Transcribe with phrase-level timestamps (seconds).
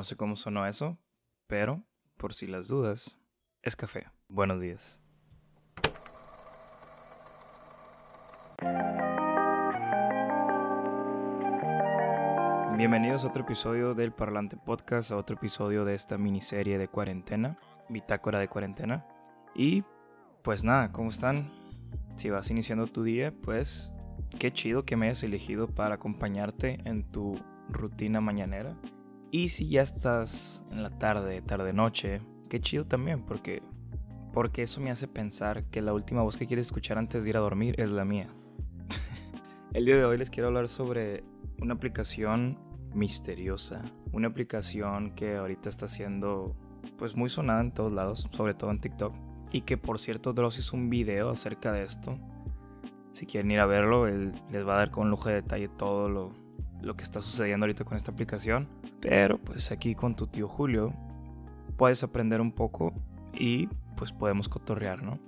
[0.00, 0.96] No sé cómo sonó eso,
[1.46, 1.84] pero
[2.16, 3.18] por si las dudas,
[3.60, 4.06] es café.
[4.30, 4.98] Buenos días.
[12.78, 17.58] Bienvenidos a otro episodio del Parlante Podcast, a otro episodio de esta miniserie de cuarentena,
[17.90, 19.06] bitácora de cuarentena.
[19.54, 19.84] Y
[20.42, 21.52] pues nada, ¿cómo están?
[22.16, 23.92] Si vas iniciando tu día, pues
[24.38, 27.38] qué chido que me hayas elegido para acompañarte en tu
[27.68, 28.74] rutina mañanera.
[29.32, 33.62] Y si ya estás en la tarde, tarde-noche, qué chido también, porque,
[34.32, 37.36] porque eso me hace pensar que la última voz que quieres escuchar antes de ir
[37.36, 38.28] a dormir es la mía.
[39.72, 41.22] El día de hoy les quiero hablar sobre
[41.60, 42.58] una aplicación
[42.92, 46.56] misteriosa, una aplicación que ahorita está siendo
[46.98, 49.14] pues muy sonada en todos lados, sobre todo en TikTok,
[49.52, 52.18] y que por cierto Dross hizo un video acerca de esto.
[53.12, 56.08] Si quieren ir a verlo, él les va a dar con lujo de detalle todo
[56.08, 56.32] lo,
[56.82, 58.68] lo que está sucediendo ahorita con esta aplicación.
[59.00, 60.92] Pero pues aquí con tu tío Julio
[61.76, 62.92] puedes aprender un poco
[63.32, 65.18] y pues podemos cotorrear, ¿no?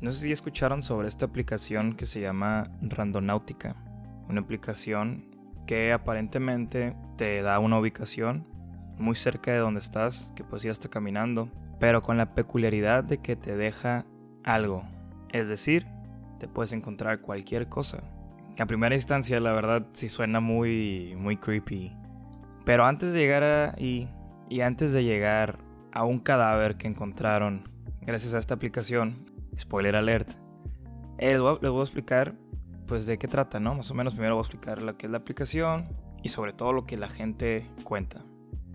[0.00, 3.76] No sé si escucharon sobre esta aplicación que se llama Randonáutica.
[4.28, 5.34] Una aplicación
[5.66, 8.46] que aparentemente te da una ubicación
[8.98, 11.48] muy cerca de donde estás, que puedes ir hasta caminando,
[11.80, 14.04] pero con la peculiaridad de que te deja
[14.44, 14.84] algo.
[15.30, 15.86] Es decir,
[16.38, 18.02] te puedes encontrar cualquier cosa.
[18.58, 21.96] A primera instancia, la verdad, sí suena muy, muy creepy.
[22.64, 24.08] Pero antes de llegar ahí,
[24.48, 25.58] y antes de llegar
[25.92, 27.68] a un cadáver que encontraron
[28.02, 30.30] gracias a esta aplicación, spoiler alert,
[31.18, 32.34] eh, les, voy a, explicar
[32.86, 33.74] pues de qué trata, ¿no?
[33.74, 35.88] Más o menos primero voy a explicar lo que es la aplicación
[36.22, 38.24] y sobre todo lo que la gente cuenta.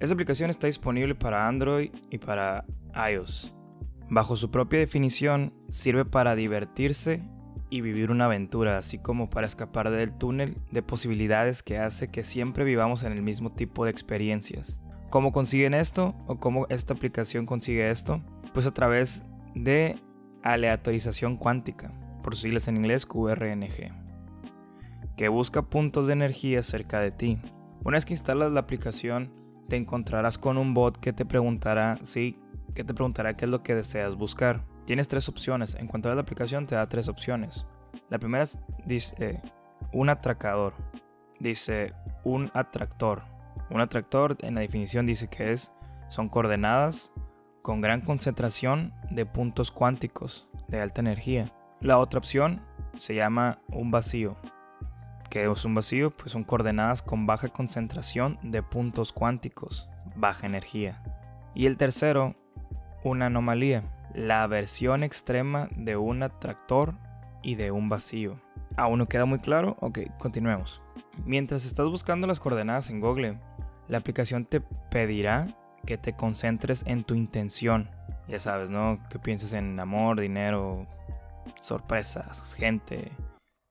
[0.00, 2.64] Esta aplicación está disponible para Android y para
[3.10, 3.54] iOS.
[4.08, 7.22] Bajo su propia definición, sirve para divertirse
[7.70, 12.24] y vivir una aventura, así como para escapar del túnel de posibilidades que hace que
[12.24, 14.80] siempre vivamos en el mismo tipo de experiencias.
[15.08, 16.14] ¿Cómo consiguen esto?
[16.26, 18.22] ¿O cómo esta aplicación consigue esto?
[18.52, 19.96] Pues a través de
[20.42, 21.92] aleatorización cuántica,
[22.22, 23.92] por siglas en inglés QRNG,
[25.16, 27.38] que busca puntos de energía cerca de ti.
[27.84, 29.32] Una vez que instalas la aplicación,
[29.68, 32.38] te encontrarás con un bot que te preguntará, sí,
[32.74, 34.64] que te preguntará qué es lo que deseas buscar.
[34.90, 35.76] Tienes tres opciones.
[35.76, 37.64] En cuanto a la aplicación, te da tres opciones.
[38.08, 39.40] La primera es, dice,
[39.92, 40.74] un atracador.
[41.38, 43.22] Dice, un atractor.
[43.70, 45.72] Un atractor, en la definición, dice que es,
[46.08, 47.12] son coordenadas
[47.62, 51.52] con gran concentración de puntos cuánticos de alta energía.
[51.80, 52.60] La otra opción
[52.98, 54.36] se llama un vacío.
[55.30, 56.10] ¿Qué es un vacío?
[56.10, 61.00] Pues son coordenadas con baja concentración de puntos cuánticos, baja energía.
[61.54, 62.34] Y el tercero,
[63.04, 63.84] una anomalía
[64.14, 66.94] la versión extrema de un atractor
[67.42, 68.40] y de un vacío.
[68.76, 69.76] ¿Aún no queda muy claro?
[69.80, 70.80] Ok, continuemos.
[71.24, 73.38] Mientras estás buscando las coordenadas en Google,
[73.88, 77.90] la aplicación te pedirá que te concentres en tu intención.
[78.28, 79.00] Ya sabes, ¿no?
[79.08, 80.86] Que pienses en amor, dinero,
[81.60, 83.10] sorpresas, gente.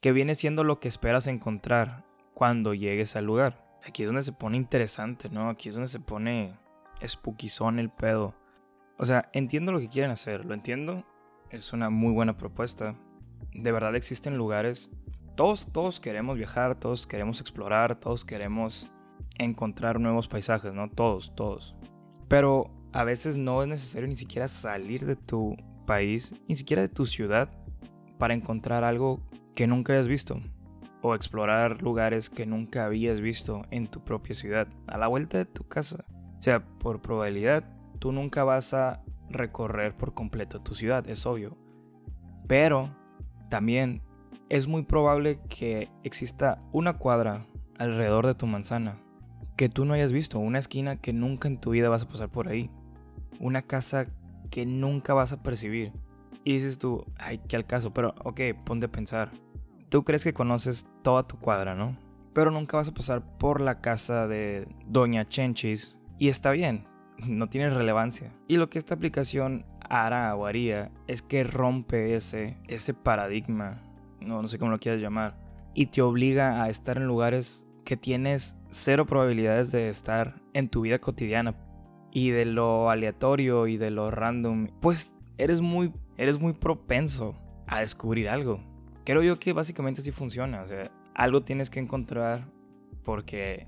[0.00, 2.04] Que viene siendo lo que esperas encontrar
[2.34, 3.66] cuando llegues al lugar.
[3.86, 5.48] Aquí es donde se pone interesante, ¿no?
[5.48, 6.58] Aquí es donde se pone
[7.04, 8.34] spookyzón el pedo.
[8.98, 11.04] O sea, entiendo lo que quieren hacer, lo entiendo.
[11.50, 12.96] Es una muy buena propuesta.
[13.52, 14.90] De verdad existen lugares.
[15.34, 18.90] Todos, todos queremos viajar, todos queremos explorar, todos queremos
[19.38, 20.88] encontrar nuevos paisajes, ¿no?
[20.88, 21.76] Todos, todos.
[22.28, 25.56] Pero a veces no es necesario ni siquiera salir de tu
[25.86, 27.50] país, ni siquiera de tu ciudad,
[28.18, 29.20] para encontrar algo
[29.54, 30.40] que nunca hayas visto.
[31.02, 35.44] O explorar lugares que nunca habías visto en tu propia ciudad, a la vuelta de
[35.44, 36.04] tu casa.
[36.38, 41.56] O sea, por probabilidad, tú nunca vas a recorrer por completo tu ciudad, es obvio.
[42.46, 42.94] Pero
[43.48, 44.02] también
[44.48, 47.46] es muy probable que exista una cuadra
[47.78, 49.00] alrededor de tu manzana
[49.56, 52.28] que tú no hayas visto, una esquina que nunca en tu vida vas a pasar
[52.28, 52.70] por ahí,
[53.40, 54.06] una casa
[54.50, 55.92] que nunca vas a percibir.
[56.44, 59.32] Y dices tú, ay, qué al caso, pero ok, ponte a pensar.
[59.88, 61.96] Tú crees que conoces toda tu cuadra, ¿no?
[62.32, 65.98] Pero nunca vas a pasar por la casa de Doña Chenchis.
[66.18, 66.86] Y está bien,
[67.24, 68.32] no tiene relevancia.
[68.48, 73.82] Y lo que esta aplicación hará o haría es que rompe ese, ese paradigma,
[74.20, 75.36] no, no sé cómo lo quieras llamar,
[75.74, 80.82] y te obliga a estar en lugares que tienes cero probabilidades de estar en tu
[80.82, 81.54] vida cotidiana.
[82.10, 87.36] Y de lo aleatorio y de lo random, pues eres muy, eres muy propenso
[87.66, 88.60] a descubrir algo.
[89.04, 90.64] Creo yo que básicamente así funciona.
[91.14, 92.48] Algo tienes que encontrar
[93.04, 93.66] porque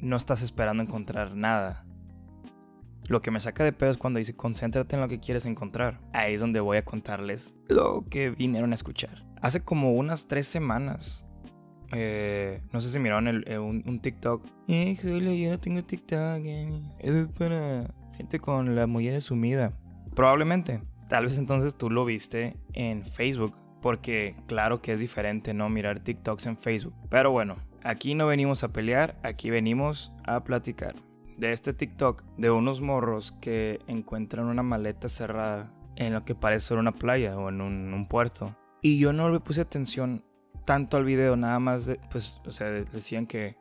[0.00, 1.84] no estás esperando encontrar nada.
[3.06, 6.00] Lo que me saca de pedo es cuando dice concéntrate en lo que quieres encontrar.
[6.12, 9.24] Ahí es donde voy a contarles lo que vinieron a escuchar.
[9.40, 11.24] Hace como unas tres semanas
[11.92, 14.44] eh, no sé si miraron eh, un, TikTok.
[14.68, 16.40] Eh, yo no tengo TikTok.
[16.44, 16.82] Eh.
[16.98, 19.72] Es para gente con la mujer sumida.
[20.14, 20.82] Probablemente.
[21.08, 23.54] Tal vez entonces tú lo viste en Facebook.
[23.80, 26.94] Porque claro que es diferente no mirar TikToks en Facebook.
[27.08, 30.96] Pero bueno, aquí no venimos a pelear, aquí venimos a platicar.
[31.38, 36.66] De este TikTok de unos morros que encuentran una maleta cerrada en lo que parece
[36.66, 38.56] ser una playa o en un, puerto.
[38.82, 40.24] Y yo no le puse atención
[40.64, 43.56] tanto al video, nada más, pues, o sea, decían que,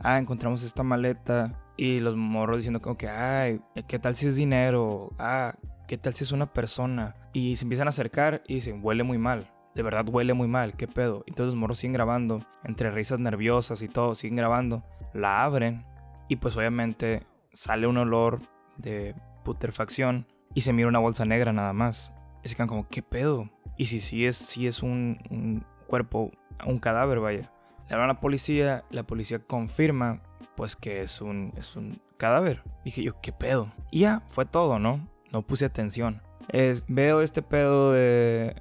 [0.00, 4.36] ah, encontramos esta maleta y los morros diciendo como que, ay, ¿qué tal si es
[4.36, 5.10] dinero?
[5.18, 5.54] Ah,
[5.88, 7.16] ¿qué tal si es una persona?
[7.32, 9.50] Y se empiezan a acercar y dicen, huele muy mal.
[9.74, 11.24] De verdad huele muy mal, ¿qué pedo?
[11.26, 14.84] Entonces los morros siguen grabando, entre risas nerviosas y todo, siguen grabando.
[15.14, 15.86] La abren
[16.28, 18.40] y pues obviamente sale un olor
[18.76, 19.14] de
[19.44, 22.12] putrefacción y se mira una bolsa negra nada más.
[22.44, 23.50] Y se quedan como, ¿qué pedo?
[23.76, 26.30] Y si sí es, si es un, un cuerpo
[26.66, 27.50] un cadáver, vaya.
[27.88, 30.22] Le hablan a la policía, la policía confirma
[30.56, 32.62] pues que es un, es un cadáver.
[32.84, 33.72] Dije yo, ¿qué pedo?
[33.90, 35.08] Y ya, fue todo, ¿no?
[35.32, 36.22] No puse atención.
[36.48, 38.56] Es, veo este pedo de,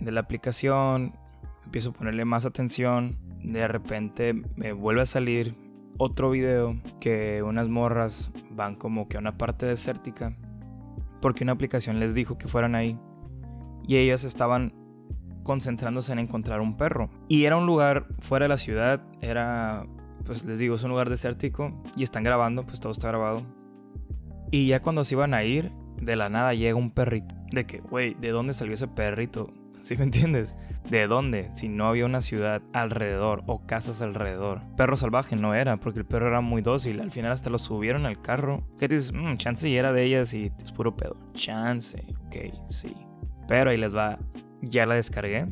[0.00, 1.14] de la aplicación,
[1.64, 3.18] empiezo a ponerle más atención.
[3.42, 5.56] De repente me vuelve a salir
[5.98, 10.36] otro video que unas morras van como que a una parte desértica
[11.22, 12.98] porque una aplicación les dijo que fueran ahí
[13.86, 14.74] y ellas estaban
[15.42, 17.10] concentrándose en encontrar un perro.
[17.28, 19.86] Y era un lugar fuera de la ciudad, era,
[20.24, 23.42] pues les digo, es un lugar desértico y están grabando, pues todo está grabado.
[24.50, 27.34] Y ya cuando se iban a ir, de la nada llega un perrito.
[27.50, 29.52] De que, güey, ¿de dónde salió ese perrito?
[29.82, 30.56] ¿Sí me entiendes?
[30.88, 31.50] ¿De dónde?
[31.54, 34.62] Si no había una ciudad alrededor o casas alrededor.
[34.76, 37.00] Perro salvaje no era, porque el perro era muy dócil.
[37.00, 38.66] Al final hasta lo subieron al carro.
[38.78, 39.12] ¿Qué dices?
[39.12, 41.16] Mmm, chance y era de ellas y es puro pedo.
[41.34, 42.36] Chance, ok,
[42.68, 42.94] sí.
[43.48, 44.18] Pero ahí les va
[44.60, 45.48] ya la descargué.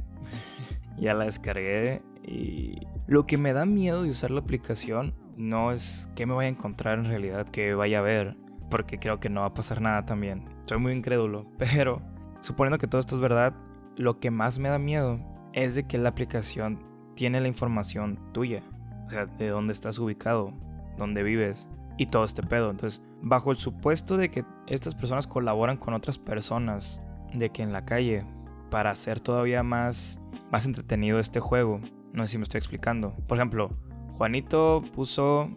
[0.96, 6.08] ya la descargué y lo que me da miedo de usar la aplicación no es
[6.14, 8.36] que me vaya a encontrar en realidad, que vaya a ver,
[8.70, 10.44] porque creo que no va a pasar nada también.
[10.66, 12.02] Soy muy incrédulo, pero
[12.40, 13.54] suponiendo que todo esto es verdad,
[14.00, 15.20] lo que más me da miedo
[15.52, 16.82] es de que la aplicación
[17.14, 18.62] tiene la información tuya,
[19.06, 20.54] o sea, de dónde estás ubicado,
[20.96, 21.68] dónde vives
[21.98, 22.70] y todo este pedo.
[22.70, 27.02] Entonces, bajo el supuesto de que estas personas colaboran con otras personas,
[27.34, 28.24] de que en la calle
[28.70, 30.18] para hacer todavía más,
[30.50, 31.80] más entretenido este juego.
[32.14, 33.14] No sé si me estoy explicando.
[33.28, 33.68] Por ejemplo,
[34.14, 35.50] Juanito puso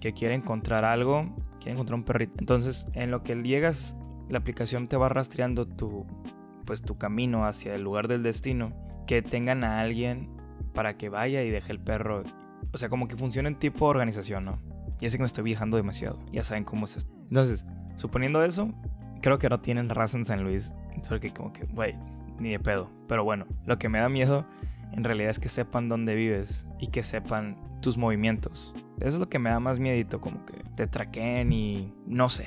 [0.00, 2.32] que quiere encontrar algo, quiere encontrar un perrito.
[2.38, 3.96] Entonces, en lo que llegas,
[4.30, 6.06] la aplicación te va rastreando tu,
[6.72, 8.72] pues, tu camino hacia el lugar del destino.
[9.06, 10.30] Que tengan a alguien
[10.72, 12.22] para que vaya y deje el perro.
[12.72, 14.58] O sea, como que funciona en tipo organización, ¿no?
[14.98, 16.18] Ya sé que me estoy viajando demasiado.
[16.32, 17.12] Ya saben cómo es esto.
[17.24, 17.66] Entonces,
[17.96, 18.72] suponiendo eso,
[19.20, 20.74] creo que no tienen raza en San Luis.
[21.06, 21.94] Porque como que, güey,
[22.38, 22.88] ni de pedo.
[23.06, 24.46] Pero bueno, lo que me da miedo
[24.92, 28.72] en realidad es que sepan dónde vives y que sepan tus movimientos.
[28.98, 32.46] Eso es lo que me da más miedito, como que te traqueen y no sé,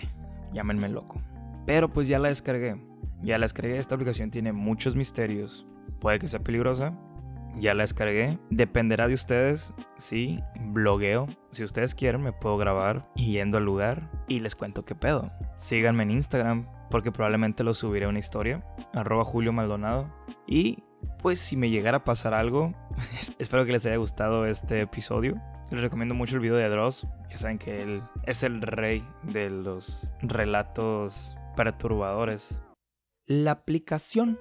[0.51, 1.21] llámenme loco.
[1.67, 2.77] Pero pues ya la descargué.
[3.21, 5.65] Ya la descargué, esta aplicación tiene muchos misterios.
[5.99, 6.97] Puede que sea peligrosa.
[7.57, 8.37] Ya la descargué.
[8.49, 9.73] Dependerá de ustedes.
[9.97, 11.27] Sí, blogueo.
[11.51, 15.31] Si ustedes quieren, me puedo grabar yendo al lugar y les cuento qué pedo.
[15.57, 18.63] Síganme en Instagram porque probablemente lo subiré a una historia,
[18.93, 20.13] arroba Julio Maldonado.
[20.47, 20.83] Y
[21.21, 22.73] pues si me llegara a pasar algo,
[23.39, 25.41] espero que les haya gustado este episodio.
[25.71, 27.07] Les recomiendo mucho el video de Dross.
[27.29, 32.61] Ya saben que él es el rey de los relatos perturbadores.
[33.27, 34.37] La aplicación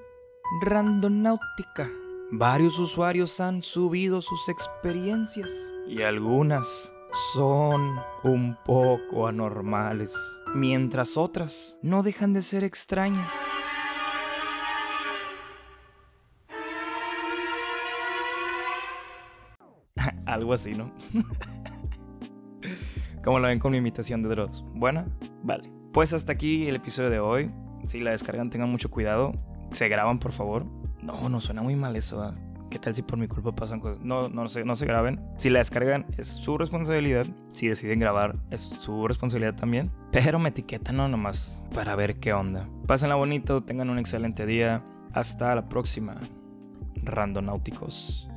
[0.60, 1.88] Randonáutica.
[2.30, 5.50] Varios usuarios han subido sus experiencias
[5.88, 6.92] y algunas
[7.32, 10.14] son un poco anormales,
[10.54, 13.30] mientras otras no dejan de ser extrañas.
[20.26, 20.92] Algo así, ¿no?
[23.24, 24.62] Como lo ven con mi imitación de Dross.
[24.74, 25.06] ¿Buena?
[25.42, 25.72] Vale.
[25.94, 27.50] Pues hasta aquí el episodio de hoy.
[27.84, 29.32] Si la descargan, tengan mucho cuidado.
[29.70, 30.66] Se graban, por favor.
[31.02, 32.22] No, no suena muy mal eso.
[32.22, 32.34] ¿ah?
[32.70, 34.02] ¿Qué tal si por mi culpa pasan cosas?
[34.02, 35.20] No, no, se, no se graben.
[35.36, 37.26] Si la descargan, es su responsabilidad.
[37.52, 39.92] Si deciden grabar, es su responsabilidad también.
[40.10, 42.68] Pero me etiquetan no nomás para ver qué onda.
[42.86, 44.82] Pásenla bonito, tengan un excelente día.
[45.12, 46.16] Hasta la próxima.
[46.96, 48.28] Randonáuticos.